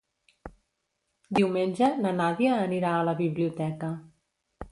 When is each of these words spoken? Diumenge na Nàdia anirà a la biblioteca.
Diumenge 1.39 1.89
na 2.05 2.15
Nàdia 2.21 2.57
anirà 2.61 2.93
a 3.01 3.05
la 3.11 3.15
biblioteca. 3.23 3.93